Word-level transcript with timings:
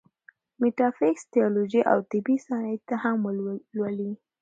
ميټافزکس، 0.61 1.23
تيالوجي 1.33 1.81
او 1.91 1.99
طبعي 2.11 2.37
سائنس 2.47 2.85
هم 3.01 3.17
ولولي 3.73 4.11